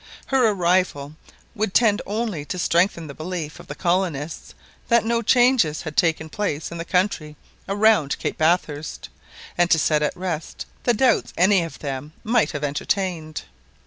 [0.25, 1.13] Her arrival
[1.53, 4.55] would tend only to strengthen the belief of the colonists
[4.87, 7.35] that no changes had taken place in the country
[7.69, 9.09] around Cape Bathurst,
[9.59, 13.43] and to set at rest the doubts any of them might have entertained.